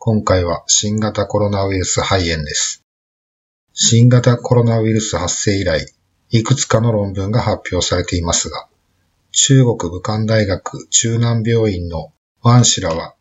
[0.00, 2.84] 今回は新型コロナウイルス肺炎です。
[3.72, 5.92] 新型コロナウイルス発生以来、
[6.30, 8.68] いくつかの論文が発表されていますが、
[9.32, 13.16] 中国武漢大学中南病院のワン氏らは、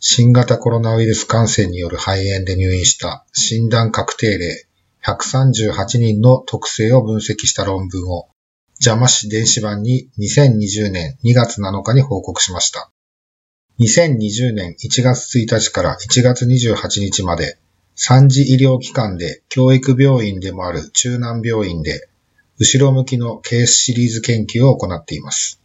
[0.00, 4.66] 新型コロナウイルス感染による肺炎で入院した診断確定例
[5.04, 8.28] 138人の特性を分析した論文を
[8.84, 12.91] 邪魔市電子版に2020年2月7日に報告しました。
[13.82, 17.58] 2020年1月1日から1月28日まで、
[17.96, 22.08] 3次医療機関で教育病院でもある中南病院で、
[22.58, 25.60] 後ろ向きのケースシリーズ研究を行っています。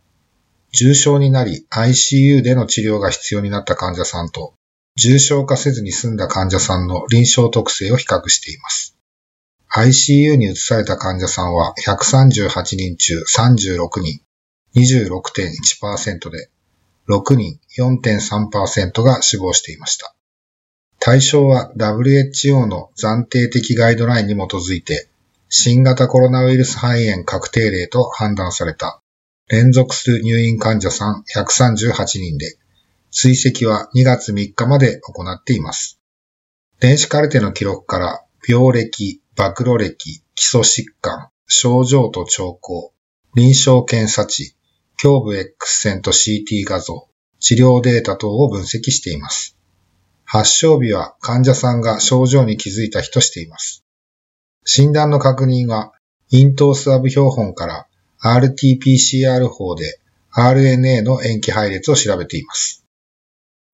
[0.74, 4.56] 重症になり ICU での治療が必要になった患者さんと、
[4.96, 8.98] 重症化せずに済んだ患者さんの臨床特性を比較しています。
[9.70, 14.22] ICU に移された患者さんは138人中36人、
[14.76, 16.50] 26.1%で、
[17.08, 20.14] 6人4.3%が死亡していました。
[21.00, 25.10] 対象は WHO の暫定的ガイドラインに基づいて、
[25.50, 29.02] 新型コロナウイルス肺炎確定例と判断された
[29.50, 32.58] 連続する入院患者さん138人で、
[33.12, 36.02] 追跡は2月3日まで行っています。
[36.82, 42.92] 電子カルテの記録から病歴、暴露歴、基礎疾患、症状と兆候、
[43.36, 44.57] 臨床検査値、
[45.02, 47.08] 胸部 X 線と CT 画像、
[47.40, 49.56] 治療データ等を分析しています。
[50.26, 53.86] 発症日は患者さんが症状に気づいた日としています。
[54.66, 55.94] 診断の確認は、
[56.32, 57.88] 咽頭スワブ標本から
[58.24, 60.00] RT-PCR 法で
[60.34, 62.84] RNA の塩基配列を調べています。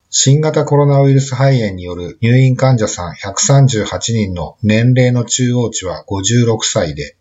[0.09, 7.17] 新型コロナウイルス肺炎による入院患者さん138人の年齢の中央値は56歳で、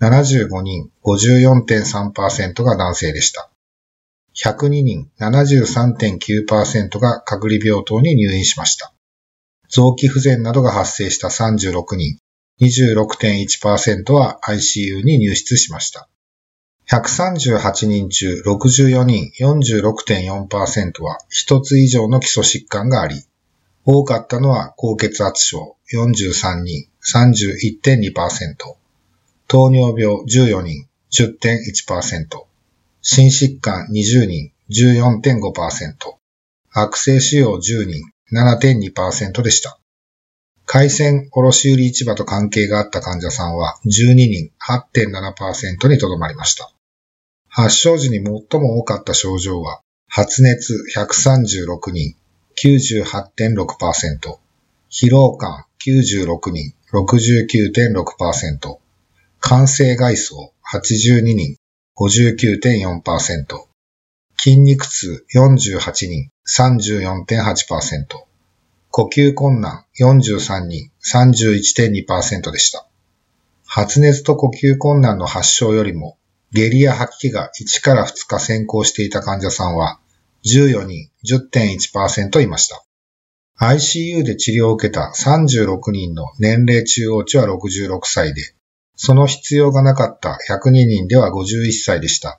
[0.00, 3.50] 75人54.3%が男性でした。
[4.34, 8.94] 102人73.9%が隔離病棟に入院しました。
[9.68, 12.18] 臓器不全などが発生した36人
[12.60, 16.08] 26.1%は ICU に入室しました。
[16.90, 23.22] 138人中64人46.4%は一つ以上の基礎疾患があり、
[23.84, 28.79] 多かったのは高血圧症43人31.2%、
[29.52, 32.46] 糖尿病14人10.1%、
[33.02, 36.14] 心疾患20人14.5%、
[36.70, 38.00] 悪性腫瘍10人
[38.32, 39.80] 7.2%でした。
[40.66, 46.70] 海鮮卸売市場と関係があった患者さんは12人8.7%にとどまりました。
[47.48, 52.14] 発症時に最も多かった症状は、発熱136人、
[52.56, 54.38] 98.6%、
[54.92, 58.78] 疲労感96人、69.6%、
[59.42, 61.56] 感性外装82人、
[61.96, 63.66] 59.4%、
[64.36, 68.04] 筋肉痛48人、34.8%、
[68.90, 72.86] 呼吸困難43人、31.2%でした。
[73.64, 76.18] 発熱と呼吸困難の発症よりも、
[76.52, 80.00] 下痢や吐き気が1から2日先行していた患者さんは、
[80.44, 82.84] 14人10.1%いました。
[83.58, 88.54] ICU で治療を受けた36人の年齢中央値は66歳で、
[89.02, 92.38] その必要がなかった102人では51歳でした。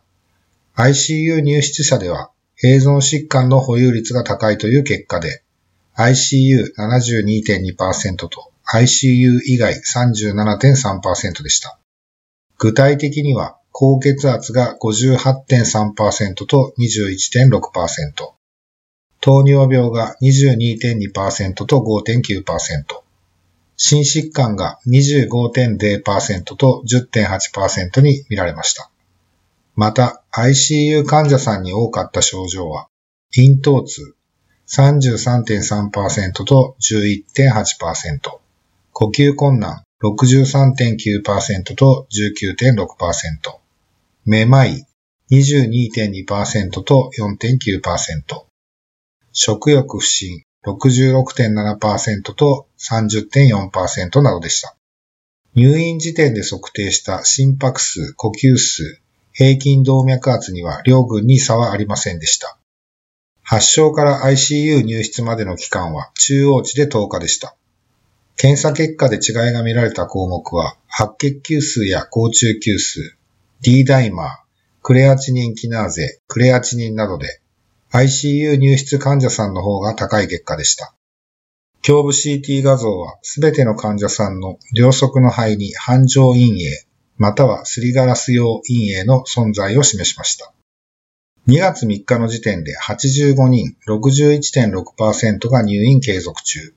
[0.76, 2.30] ICU 入室者では、
[2.62, 5.42] 併存疾患の保有率が高いという結果で、
[5.98, 11.80] ICU72.2% と ICU 以外37.3%でした。
[12.60, 18.34] 具体的には、高血圧が58.3%と21.6%、
[19.20, 23.01] 糖尿病が22.2%と5.9%、
[23.84, 28.92] 心疾患が25.0%と10.8%に見られました。
[29.74, 32.90] また、ICU 患者さんに多かった症状は、
[33.36, 34.16] 咽頭痛
[34.68, 38.20] 33.3%と11.8%、
[38.94, 43.58] 呼吸困難63.9%と19.6%、
[44.26, 44.86] めまい
[45.32, 48.44] 22.2%と4.9%、
[49.32, 54.76] 食欲不振66.7%と30.4%などでした。
[55.54, 59.02] 入院時点で測定した心拍数、呼吸数、
[59.34, 62.58] 平均動脈圧には両群に差はありませんでした。
[63.44, 67.56] 発症から ICU 入室までの期間は中央値で10日でした。
[68.38, 73.16] 検査結果で違いが見られた項目は、白血球数や高中球数、
[73.62, 74.30] D ダイマー、
[74.82, 77.41] クレアチニンキナーゼ、クレアチニンなどで、
[77.94, 80.96] ICU 入室患者さんの方が高い結果でした。
[81.86, 86.86] 胸部 CT 画像はすべての患者さんの両側の肺に繁盛陰影、
[87.18, 90.54] またはすりガラス用陰影の存在を示しました。
[91.48, 96.74] 2月3日の時点で85人61.6%が入院継続中。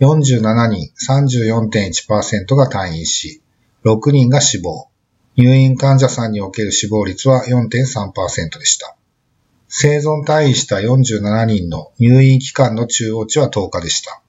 [0.00, 3.40] 47人34.1%が退院し、
[3.84, 4.88] 6人が死亡。
[5.36, 8.96] 入院患者さんにおける死亡率は4.3%でした。
[9.72, 14.20] 生存退院した47人の入院期間の中央値は10日でした。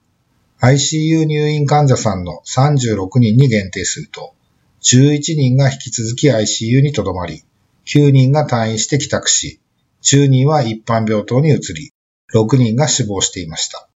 [0.60, 4.34] ICU 入院患者さんの36人に限定すると、
[4.82, 7.42] 11人が引き続き ICU にとどまり、
[7.86, 9.58] 9人が退院して帰宅し、
[10.04, 11.90] 10人は一般病棟に移り、
[12.32, 13.88] 6人が死亡していました。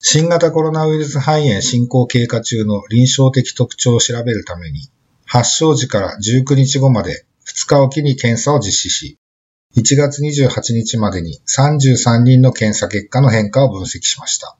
[0.00, 4.80] 新型コロナウイルス肺炎進行経過中の臨床的特徴を調べるために、
[5.24, 9.18] 発症時から19日後まで2日おきに検査を実施し、
[9.76, 14.56] 1月28日までに33人の検査結果の変化を分析しました。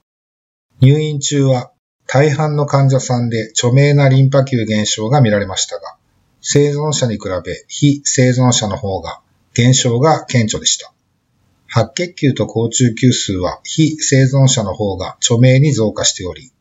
[0.81, 1.71] 入院中は
[2.07, 5.97] 大半の患者さんで著名なリンパ球減少が見られましたが、
[6.41, 9.21] 生存者に比べ非生存者の方が
[9.55, 10.93] 減少が顕著でした。
[11.69, 16.53] 白血球と高中球数は非生存者の方が著名に増加しており、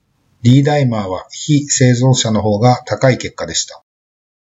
[0.44, 3.84] D ダイマーは非生存者の方が高い結果でした。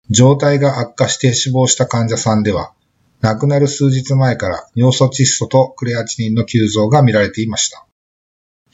[0.09, 2.73] 状態が悪化して死亡した患者さんでは、
[3.21, 7.85] 亡くなる数日前から尿素窒素とクレアチニンの急増が見られていました。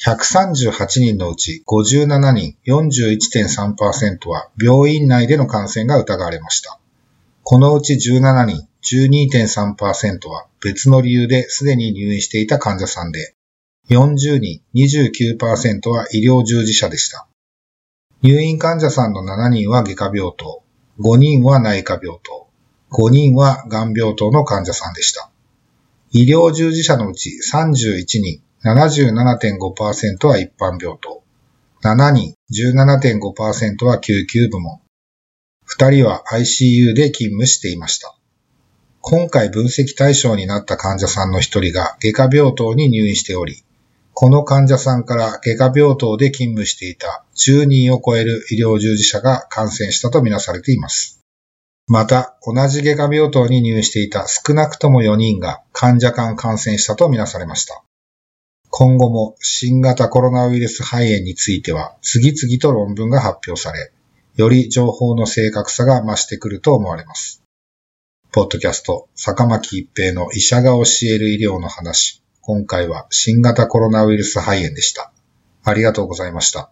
[0.06, 6.80] 138人のうち57人41.3%は病院内での感染が疑われました。
[7.44, 13.36] このうち17人12.3%は別の理由ですでに入院していた患者さんで、
[13.89, 17.27] 40人29%は医療従事者でした。
[18.21, 20.63] 入院患者さんの7人は外科病棟、
[21.00, 22.44] 5人は内科病棟、
[22.97, 25.30] 5人は癌病棟の患者さんでした。
[26.12, 31.21] 医療従事者のうち31人77.5%は一般病棟、
[31.83, 34.80] 7人17.5%は救急部門、
[35.77, 38.15] 2人は ICU で勤務していました。
[39.01, 43.65] 今回分析対象になった患者さんの一人が外科病棟に入院しており、
[44.13, 51.25] この患者さんから外科病棟で勤務していた10人を超える医療従事者が感染したとみなされています。
[51.87, 57.83] また、同じ外科病棟に入院していた少なくとも4人が患者間感染したとみなされました。
[58.71, 63.91] 今後も新型コロナウイルス肺炎については次々と論文が発表され、
[64.35, 67.41] より情報の正確さが増してくると思われます。
[68.31, 72.21] ポッドキャスト、坂巻一平の医者が教える医療の話。
[72.41, 75.13] 今回は新型コロナウイルス肺炎でした。
[75.63, 76.71] ありがとうございました。